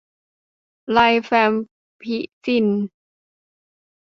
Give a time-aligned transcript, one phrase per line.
[0.91, 1.53] ไรแฟม
[2.01, 2.67] พิซิน